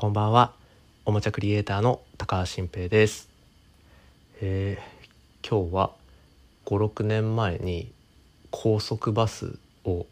[0.00, 0.52] こんばんは。
[1.06, 3.28] おもちゃクリエイターの高橋新平です、
[4.40, 5.90] えー今日は
[6.66, 7.90] 56年前に
[8.52, 10.06] 高速バスを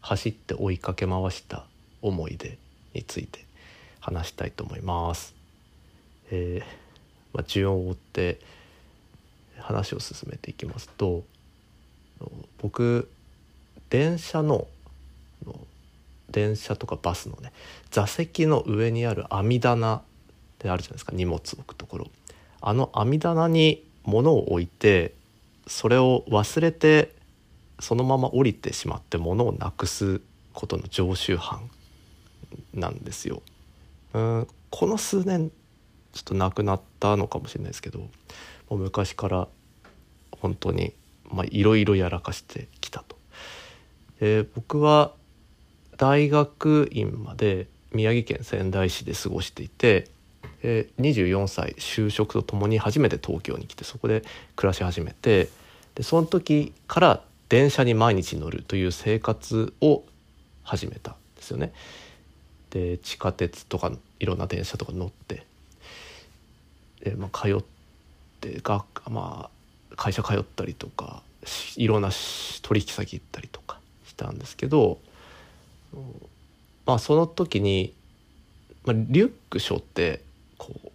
[0.00, 1.66] 走って追いかけ回した
[2.00, 2.56] 思い出
[2.94, 3.44] について
[4.00, 5.34] 話したいと思います、
[6.30, 6.66] えー
[7.34, 8.40] まあ、順を追って
[9.58, 11.24] 話を進めていきますと
[12.56, 13.10] 僕
[13.90, 14.66] 電車のの
[16.30, 17.52] 電車とかバスのね
[17.90, 20.02] 座席の上にある網棚っ
[20.58, 22.10] てあるじゃないですか荷物置くところ
[22.60, 25.14] あの網棚に物を置いて
[25.66, 27.14] それを忘れて
[27.78, 30.20] そのまま降りてしまって物をなくす
[30.52, 31.70] ことの常習犯
[32.74, 33.42] なんですよ。
[34.12, 35.50] うんこの数年
[36.12, 38.08] ちょっとなくなったのかもしれないですけども
[38.70, 39.48] う昔から
[40.32, 40.92] 本当に
[41.50, 43.16] いろいろやらかしてきたと。
[44.20, 45.12] で僕は
[46.00, 50.08] 大学院まで宮城県仙台市で過ごしていて
[50.62, 54.22] 24歳就職とともに初めて東京に来てそこで
[54.56, 55.50] 暮らし始めて
[55.94, 60.02] でその時から電車に毎日乗るという生活を
[60.62, 61.74] 始めたんですよね。
[62.70, 65.44] で地下鉄とかいろんな電車とか乗って
[67.04, 67.62] で、まあ、通っ
[68.40, 69.50] てが、ま
[69.92, 71.22] あ、会社通ったりとか
[71.76, 72.08] いろんな
[72.62, 74.98] 取引先行ったりとかしたんですけど
[76.86, 77.94] まあその時に、
[78.84, 80.22] まあ、リュック背負って
[80.58, 80.88] こう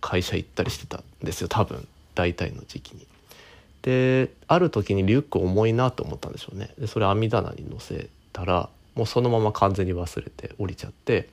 [0.00, 1.86] 会社行ったりしてたんですよ多分。
[2.14, 3.06] 大体の時期に。
[3.82, 6.70] である時にリュック重いなと思ったんでしょうね。
[6.78, 11.28] でそれ網棚に乗せたらもうそのまま完全に忘れて降りちゃって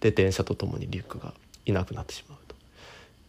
[0.00, 1.32] で電車とともにリュックが
[1.64, 2.38] いなくなってしまう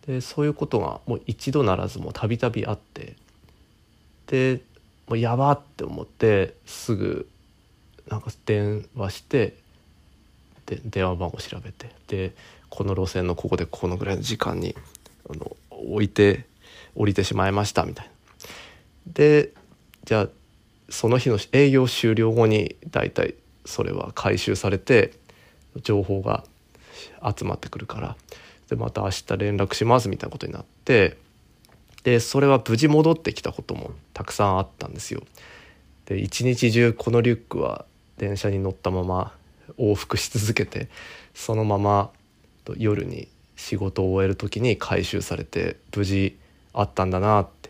[0.06, 0.12] と。
[0.12, 3.16] でそういうことがもう一度ならずもうたびたびあって
[4.28, 4.62] で
[5.08, 7.30] もうやばって思ってすぐ
[8.10, 9.56] なんか電話して
[10.66, 12.34] で電話番号調べてで
[12.70, 14.76] この路線のここでこのぐらいの時間に
[15.30, 16.46] あの置いて
[16.96, 18.12] 降りてしまいましたみたいな。
[19.14, 19.52] で
[20.06, 20.30] じゃあ
[20.90, 25.14] その日の営業終了後に大体それは回収されて
[25.82, 26.44] 情報が
[27.38, 28.16] 集まってくるから
[28.70, 31.18] でまた明日連絡しますみたいなことになって
[32.04, 35.24] でそれは無事戻ってきたこともたくさんあったんですよ。
[36.06, 37.86] で一日中このリュックは
[38.18, 39.34] 電車に乗ったまま
[39.78, 40.90] 往復し続けて
[41.34, 42.10] そのまま
[42.78, 46.38] 夜に仕事を終える時に回収されて無事
[46.74, 47.70] あったんだなって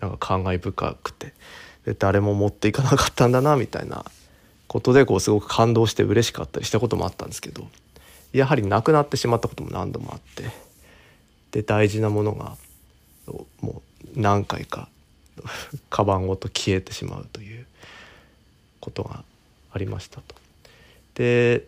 [0.00, 1.32] なんか感慨深くて。
[1.84, 4.04] で誰も持っていかなかったんだなみたいな
[4.66, 7.66] ことでこうすごく感動して嬉しかったりしたこともあったんですけど
[8.32, 10.50] やはりなくなってしまったことも何度もあって
[11.52, 12.56] で大事なものが
[13.60, 13.82] も
[14.16, 14.88] う何回か
[15.90, 17.66] カバンごと消えてしまうという
[18.80, 19.22] ことが
[19.74, 20.34] ありましたと。
[21.14, 21.66] で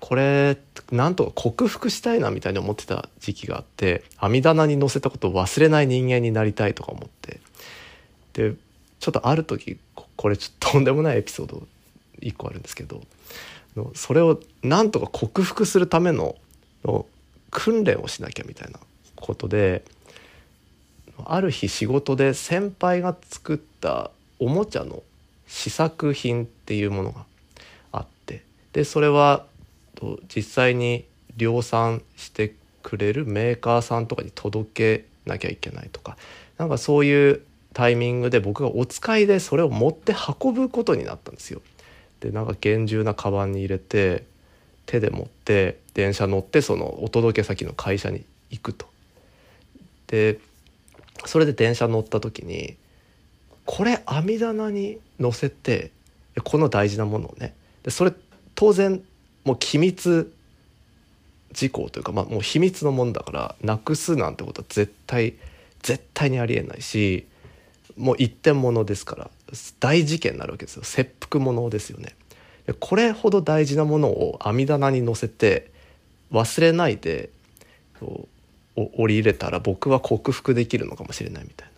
[0.00, 0.58] これ
[0.92, 7.40] なんとか克服したいなみたいに思ってた時期があって網棚に載せたことを忘れない人間になりたいとか思って
[8.34, 8.54] で
[9.00, 9.78] ちょっとある時
[10.16, 11.66] これちょっと とんでもないエピソード
[12.20, 13.00] 1個あるんですけど
[13.94, 16.36] それをなんとか克服するための
[16.84, 17.06] の
[17.50, 18.78] 訓練をしなきゃみたいな
[19.16, 19.84] ことで
[21.24, 25.02] ある日仕事で先輩が作ったおもちゃの
[25.46, 27.24] 試作品っていうものが
[27.92, 29.44] あってでそれは
[30.34, 31.04] 実際に
[31.36, 36.16] 量産してくれるメーカーさんとかに届けなきゃいけないとか
[36.58, 37.40] なんかそういう
[37.72, 41.60] タイミングで僕がお使いでそれを持って運ぶことになったんですよ。
[42.20, 44.24] でなんか厳重なカバンに入れて
[44.86, 48.86] 手で持って電車乗ってそのお届け先の会社に行くと。
[50.06, 50.38] で
[51.26, 52.76] それで電車乗った時に
[53.66, 55.90] これ網棚に乗せて
[56.42, 58.12] この大事なものをねでそれ
[58.54, 59.02] 当然
[59.44, 60.32] もう機密
[61.52, 65.34] 事項というか、まあ、もう秘密のもんだからなくすなんてことは絶対
[65.82, 67.26] 絶対にありえないし
[67.96, 69.30] もう一点物ですから
[69.78, 72.16] 大事件になるわけですよ切腹物ですよね。
[72.66, 75.70] でこれほど大事なものを網棚に乗せて
[76.32, 77.30] 忘れないで
[78.00, 78.26] こ
[78.76, 81.73] うお降り入れたら僕は克服できるのかもしれないみたいな。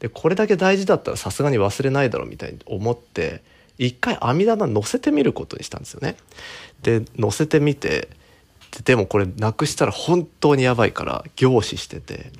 [0.00, 3.42] でこれだけ大事だったらさすがに忘れないだろうみたいに思って
[3.78, 6.16] 一回網棚乗せてみることにしたんですよね。
[6.82, 8.08] で乗せてみて
[8.84, 12.30] でもこれなくしたら本当にやばいから凝視してて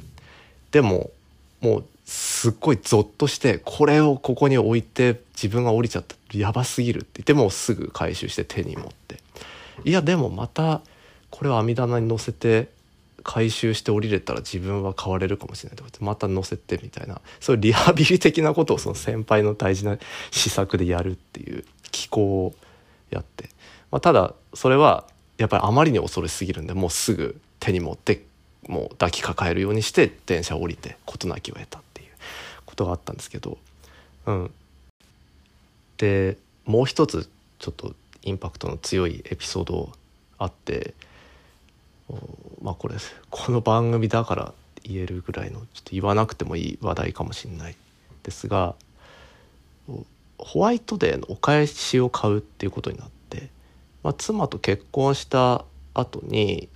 [0.70, 1.10] でも
[1.60, 9.18] もうすっごいゾッとしてこれをここに置いて自分が降りちゃったやばすぎるって言ってもうすぐ回収して手に持って
[9.84, 10.80] いやでもまた
[11.30, 12.68] これを網棚に乗せて
[13.22, 17.20] 回収して降りれたら自分は変われるかもしれないとかってまた乗せてみたいな。
[17.40, 19.98] そういうリハビリ的なことをその先輩の大事な
[20.30, 22.54] 施策でやるっていう機構を
[23.10, 23.50] やって、
[23.90, 25.04] まあ、ただそれは
[25.38, 28.24] やっぱりあまりに恐ろしすぎるんでもうすぐ手に持って
[28.66, 32.08] もう抱きかかえるようにして電車を降りて事なきを得たっていう
[32.66, 33.56] ことがあったんですけど、
[34.26, 34.50] うん、
[35.96, 36.36] で
[36.66, 37.28] もう一つ
[37.58, 39.92] ちょっとインパクトの強いエピソード
[40.38, 40.94] あって
[42.62, 42.94] まあこれ
[43.30, 47.76] この番組だから言えるぐらいのちょっと言わなくてもいい話題かもしれない
[48.22, 48.74] ですが
[50.38, 53.48] ホワイトデーのお返しを買うっていうことになって、
[54.02, 55.64] まあ、妻と結婚した
[55.94, 56.68] 後に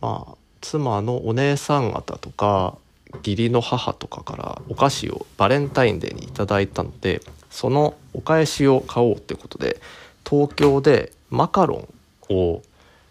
[0.00, 2.76] まあ妻のお姉さん方とか
[3.18, 7.20] 義理の母とかからお菓子をバレンタインデーにいいたので
[7.50, 9.80] そのお返しを買おうってことで
[10.28, 11.86] 東京でマカロ
[12.30, 12.62] ンを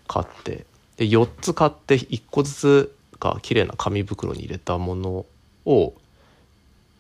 [0.07, 0.65] 買って
[0.97, 5.25] で4つ買って1個ずつが綺麗な紙袋に入れたもの
[5.65, 5.93] を、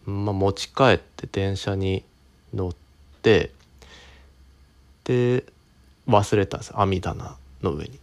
[0.05, 2.03] まあ、持ち帰って電車に
[2.53, 2.75] 乗っ
[3.21, 3.51] て
[5.05, 5.43] で
[6.07, 7.95] 忘れたんです網棚の上に。
[7.95, 7.97] い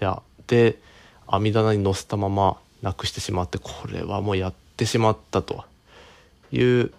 [0.00, 0.78] やで
[1.26, 5.64] 網棚に乗せたままなくしてしまってこれはもうやってしまったと
[6.52, 6.92] いう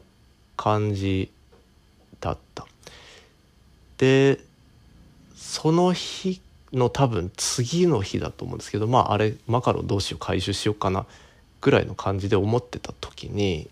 [0.58, 1.32] 感じ
[2.20, 2.66] だった。
[3.98, 4.40] で
[5.36, 6.42] その日
[6.74, 11.06] の多分次の日だと思うんですけどまああれマカロンどうしよう回収しようかな
[11.62, 13.70] ぐらいの感じで思ってた時に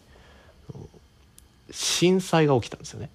[1.72, 3.10] 震災が起きたんですよね。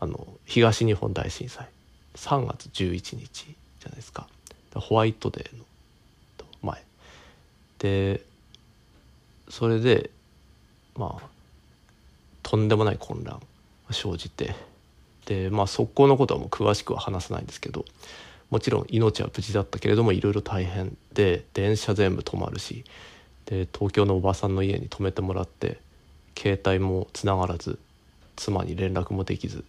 [0.00, 1.68] あの東日本大震災。
[2.16, 4.26] 3月11日じゃないですか。
[4.74, 5.64] ホワイトデーの
[6.62, 6.82] 前。
[7.78, 8.22] で
[9.48, 10.10] それで
[10.96, 11.26] まあ
[12.42, 13.40] とんでもない混乱
[13.90, 14.54] 生じて。
[15.26, 17.84] でまあ速攻のことはもう詳しくは話さないんですけど
[18.50, 22.84] もちろん命は無事だったけれどもいろいろ大変で電車全部止まるし
[23.46, 25.78] で東京のおばさんの家に泊めてもらって
[26.36, 27.78] 携帯もつながらず
[28.36, 29.64] 妻に連絡もできず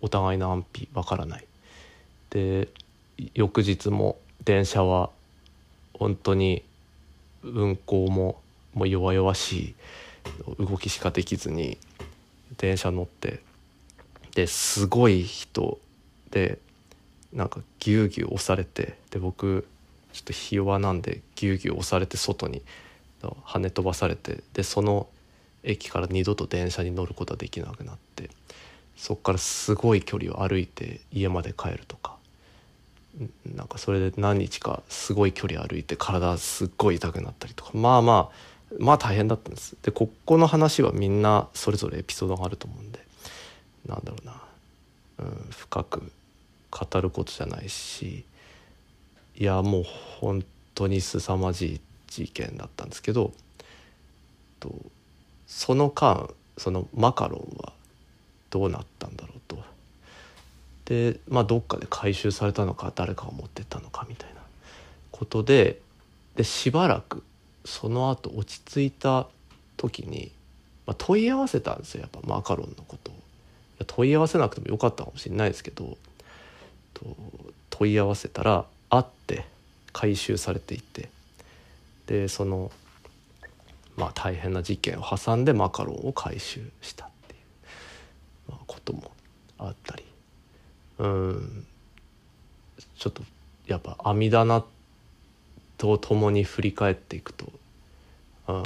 [0.00, 1.46] お互いの安否わからない。
[2.30, 2.68] で
[3.34, 5.10] 翌日も電車は
[5.94, 6.62] 本当に
[7.42, 8.40] 運行も
[8.74, 9.74] もう弱々しい
[10.58, 11.78] 動きしかできずに
[12.58, 13.40] 電車乗って
[14.34, 15.78] ですごい人
[16.30, 16.58] で
[17.32, 19.66] なんかぎゅうぎゅう押されてで僕
[20.12, 22.62] ちょっとひ弱なんでぎゅうぎゅう押されて外に
[23.22, 25.08] 跳ね飛ばされてでその
[25.62, 28.30] 駅から二度と電車に乗ることはできなくなって
[28.96, 32.16] そこからすごい距離を歩いて家まで帰るとか
[33.54, 39.76] なんかそれで何日かすごい距離歩いて体すっごい痛くなったりとかまあまあまあ大変だったんです。
[39.82, 43.00] でここの話はみんなそれぞれエピソードがあると思うんで
[43.86, 44.42] なんだろうな、
[45.20, 46.12] うん、深く
[46.70, 48.24] 語ることじゃないし
[49.36, 49.84] いやもう
[50.20, 50.44] 本
[50.74, 53.32] 当に凄まじい事件だったんですけど
[54.60, 54.74] と
[55.46, 57.72] その間そのマカロンは
[58.50, 59.58] どうなったんだろうと
[60.86, 64.40] でまあどっかで回収されたのか誰かが持ってったのかみたいな
[65.10, 65.80] ことで
[66.36, 67.22] でしばらく
[67.64, 69.26] その後落ち着いた
[69.76, 70.32] 時に、
[70.86, 73.14] まあ、問い合わせたんですよやっぱマカロンのことを。
[73.86, 75.96] 問い合わせなくてもよかったかもしれないですけど
[76.98, 77.16] と
[77.70, 79.44] 問い合わせたら会って
[79.92, 81.08] 回収されていて
[82.06, 82.70] でその
[83.96, 87.36] まあ大変な事件を挟んでマカロンを回収したってい
[88.48, 89.10] う、まあ、ことも
[89.58, 90.04] あったり。
[90.98, 91.66] うん。
[92.96, 93.22] ちょっと
[93.66, 94.64] やっぱ網棚
[95.76, 97.52] と共に振り返っていくと、
[98.48, 98.62] うん、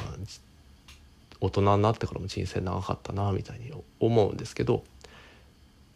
[1.41, 4.85] 大人になってからも人生長かったなみたいに思うんですけど。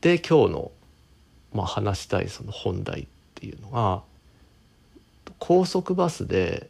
[0.00, 0.70] で今日の
[1.52, 4.02] まあ、話したいその本題っていうのが
[5.38, 6.68] 高速バスで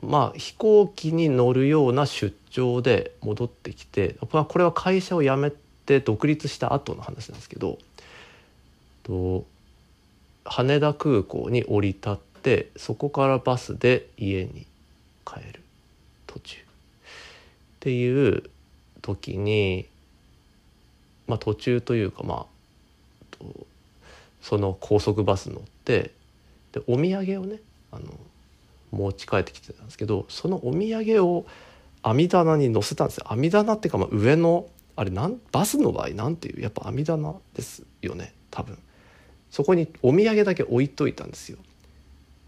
[0.00, 5.50] まあ飛行機に乗るような出張で戻ってきてこれは会社を辞め
[5.86, 7.78] て独立した後の話なんですけど
[10.44, 14.66] 羽田空港に降り立ってそこからバスで家に
[15.26, 15.60] 帰る
[16.26, 16.58] 途中。
[16.58, 18.42] っていう
[19.02, 19.86] 時に
[21.26, 22.57] まあ途中というかまあ
[23.38, 23.66] と
[24.42, 26.12] その高速バス乗って
[26.72, 28.06] でお土産をねあの
[28.90, 31.44] 持ち帰ってきてたんですけどそのお土産を
[32.02, 33.26] 網棚に載せたんですよ。
[33.28, 34.66] 網棚っていうかまあ上の
[34.96, 38.78] あれなんバスの場合なんていうやっぱ網棚ですよね多分。
[39.50, 41.58] そこにお土産だけ置いといたんですよ。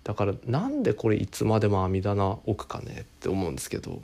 [0.04, 4.02] だからなんでこれいつまでも網棚置くかねって思うんですけど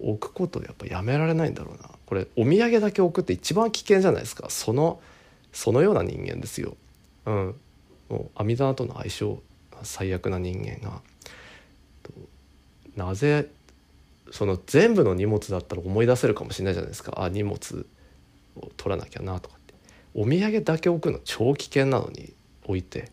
[0.00, 1.90] 置くことやっぱやめられないんだろうな。
[2.06, 4.50] これお土産だけ置くって一番危険じゃないですか。
[4.50, 5.00] その
[5.56, 6.76] そのような人間ですよ。
[7.24, 7.54] うん、
[8.10, 9.42] もう阿弥陀との相性
[9.82, 11.00] 最悪な人間が。
[12.94, 13.48] なぜ
[14.30, 17.24] その全部の荷物だったら思い出せるかもしれないじゃないですか。
[17.24, 17.86] あ荷物
[18.56, 19.72] を取らなきゃなとかって。
[20.14, 22.34] お土産だけ置くの超危険なのに
[22.64, 23.10] 置いて。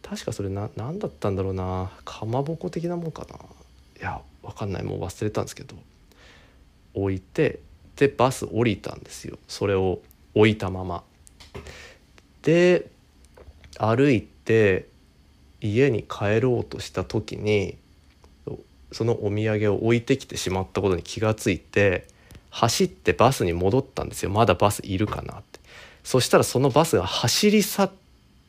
[0.00, 1.90] 確かそれ何だったんだろうな。
[2.04, 3.36] かまぼこ的なもんかな。
[3.36, 3.38] い
[4.00, 4.84] や分かんない。
[4.84, 5.74] もう忘れたんですけど。
[6.94, 7.58] 置いて
[7.96, 9.38] でバス降りたんですよ。
[9.48, 10.00] それを
[10.34, 11.02] 置いたまま。
[12.42, 12.86] で
[13.78, 14.86] 歩いて
[15.60, 17.76] 家に帰ろうとした時に
[18.92, 22.06] そのお土産を置いてきてしまったことに気がついて
[22.50, 24.30] 走ってバスに戻ったんですよ。
[24.30, 25.58] まだバスいるかなって。
[26.04, 27.90] そしたらそのバスが走り去っ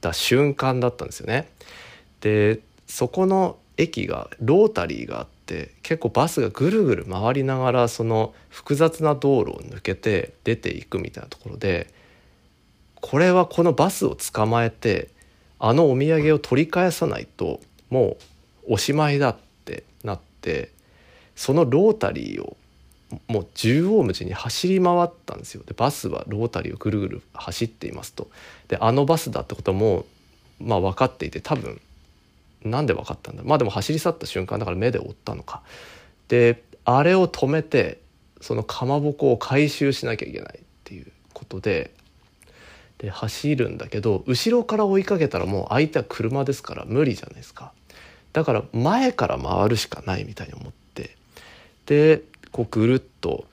[0.02, 1.50] た瞬間だったんですよね。
[2.22, 11.88] でそこの駅がロータリーがあって結構バスがぐるぐる回りながらその複雑な道路を抜けて出ていくみたいなところで
[13.06, 15.10] これはこのバスを捕まえて
[15.60, 18.18] あのお土産を取り返さないとも
[18.68, 20.72] うおしまいだってなって
[21.36, 22.58] そのロータリーを
[23.28, 25.62] もう縦横無尽に走り回ったんですよ。
[25.68, 28.28] でバスはロータリーをぐるぐる走っていますと。
[28.70, 30.08] であのバスだってことも
[30.60, 31.80] まあ分かっていて多分
[32.64, 35.62] なんで分かったんだまあでも走り去った瞬間だから目で追ったのか。
[36.28, 38.00] であれを止めて
[38.42, 41.92] そのかまぼこを回収しなきゃいけないっていうことで
[42.98, 47.74] で走るんだけど後ろから追いかけたらもう相手は車ですから無理じゃないですか。
[48.34, 51.16] だから前から回るしかないみたいに思って。
[51.86, 52.22] で
[52.52, 53.46] こうぐるっと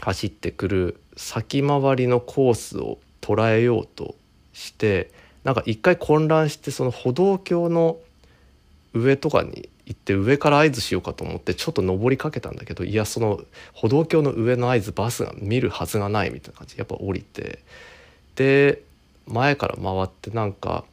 [0.00, 4.14] 走ってくる先回りのコースを捉えようと
[4.52, 5.10] して
[5.44, 7.98] なんか一回混乱してその歩道橋の
[8.94, 13.40] 上とかに行って上から合図しようかと思ってちょっと登りかけたんだけどいやその
[13.72, 17.60] 歩道橋の上の合図バスが見るはずがないみたいな感じでやっぱ降りて
[18.40, 18.80] で
[19.26, 20.86] 前から回ってなんか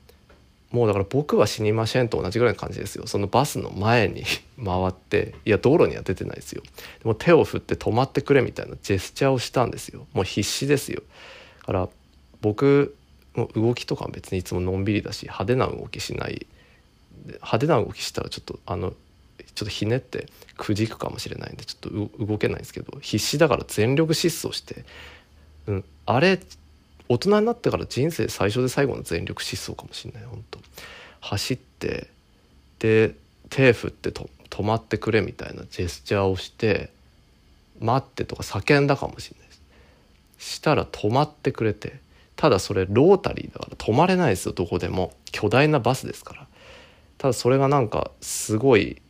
[0.70, 3.08] もうだから僕は死にませんと同じぐらいの感じですよ。
[3.08, 4.26] そのバスの前に
[4.62, 6.62] 回っていや道路には出てないですよ。
[6.62, 10.06] でも手を振って止まってくれみたいなジェスチャーをしたんですよ。
[10.12, 11.04] もう必死ですよ。
[11.60, 11.90] だから
[12.42, 12.98] 僕
[13.34, 16.48] も動きとか別にいつものんびりだし派手な動きしない。
[17.28, 18.94] 派手な動きしたらちょっとあの
[19.56, 20.28] ちょっとひねって
[20.58, 24.84] くじくかもしれないんでちょっと動けないんですけど必死だから全力疾走して、
[25.68, 26.40] うん、あれ
[27.10, 30.60] 大人になってから人生最初で最後の全力疾走かもしれない本当
[31.22, 32.08] 走って
[32.80, 33.16] で
[33.50, 36.90] 手振ってと止まってくれみたいなジェスチャーをして
[37.80, 39.54] 待ってとか叫んだかもしれないで
[40.40, 42.00] すしたら止まってくれて
[42.38, 45.12] ただそれロータリーだから止まれないですよどこでも。
[45.32, 46.48] 巨大なバスですから。
[47.18, 49.02] ただそれがなんかすごい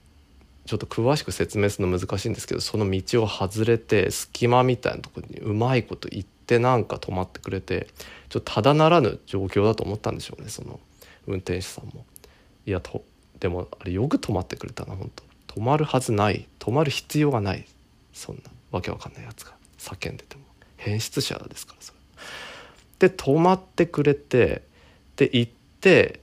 [0.65, 7.87] ちょっと詳しく説明するの難しいんですけどその道を外れて隙間みたいなとこにうまいこと行ってなんか止まってくれて
[8.29, 10.79] ちょっとただならぬ状況だと思ったんでしょうねその
[11.27, 12.05] 運転手さんも。
[12.65, 13.03] いやと
[13.39, 15.11] でもあれよく止まってくれたな本
[15.47, 17.65] 当止まるはずない止まる必要がない
[18.13, 20.43] そんなわけわかんないやつが叫んでても
[20.77, 21.93] 変質者ですからそ
[22.99, 23.09] れ。
[23.09, 24.63] で止まってくれて
[25.15, 25.51] で行っ
[25.81, 26.19] て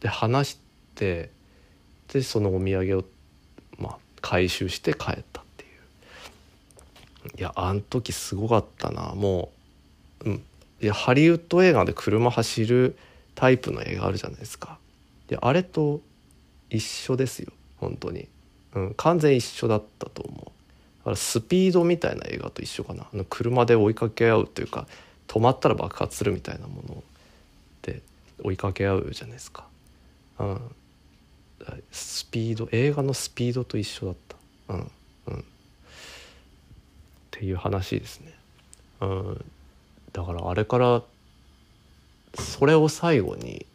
[0.00, 0.58] で話し
[0.94, 1.30] て
[2.12, 3.04] でそのお土産を
[3.78, 5.42] まあ回収して帰った
[7.36, 9.14] いやあん時すごかったな。
[9.14, 9.52] も
[10.24, 10.42] う、うん、
[10.80, 12.96] いやハリウッド映画で車走る
[13.34, 14.78] タイプの映画あるじゃないですか。
[15.28, 16.00] であれと
[16.70, 17.52] 一緒ですよ。
[17.78, 18.28] 本当に、
[18.74, 20.44] うん、完全一緒だったと思う。
[20.44, 23.04] だからスピードみたいな映画と一緒かな。
[23.12, 24.86] あの車で追いかけ合うというか
[25.28, 27.02] 止まったら爆発するみたいなもの
[27.82, 28.02] で
[28.42, 29.66] 追いかけ合うじゃないですか。
[30.38, 30.60] うん、
[31.90, 34.74] スピード映画のスピードと一緒だった。
[34.74, 34.90] うん。
[37.36, 38.32] っていう話ですね。
[39.00, 39.44] うん。
[40.12, 41.02] だからあれから
[42.34, 43.66] それを最後に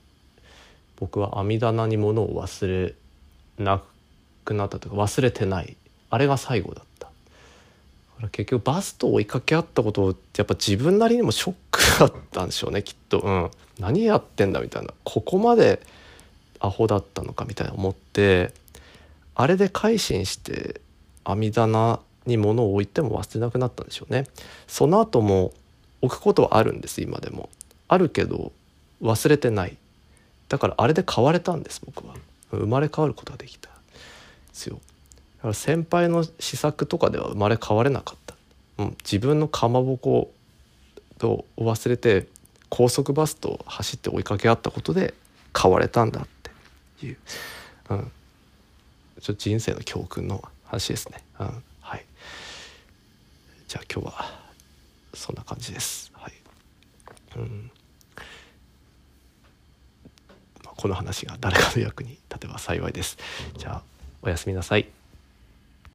[0.97, 2.95] 僕は網棚に物を忘れ
[3.63, 3.81] な
[4.45, 5.77] くなったというか忘れてない。
[6.09, 7.09] あれが最後だった。
[8.31, 14.93] 結局バスと追いかけ合ったことってやっぱ自分なりにもショックだったんでしょうねきっと、うん、何やってんだみたいな。
[15.03, 15.81] ここまで
[16.59, 18.53] アホだったのかみたいな思って
[19.33, 20.81] あれで改心して
[21.23, 24.27] 網棚に物を置いても忘れなくなったんでしょうね。
[24.67, 25.53] その後も
[26.01, 27.49] 置くことはあるんです今でも。
[27.87, 28.51] あるけど
[29.01, 29.77] 忘れてない。
[30.47, 32.15] だからあれで変われたんです僕は。
[32.51, 33.75] 生まれ変わることができたで
[34.53, 34.79] すよ。
[35.37, 38.35] だから先輩の試作とかでは生まれ変われなかった、
[38.77, 40.31] うん、自分のかまぼこ
[41.21, 42.27] を忘れて
[42.69, 45.13] 高速バスと走って追いかけ合ったことで
[45.59, 46.27] 変われたんだっ
[46.99, 47.17] ていう、
[47.89, 48.11] うん、
[49.19, 51.23] ちょっと人生の教訓の話ですね。
[51.39, 51.63] うん、
[53.71, 54.25] じゃあ今日は
[55.13, 56.11] そんな感じです。
[56.13, 56.33] はい。
[57.37, 57.71] うん
[60.65, 63.17] まあ、この話が誰かの役に立てば幸いです。
[63.57, 63.83] じゃあ
[64.21, 64.89] おやすみなさい。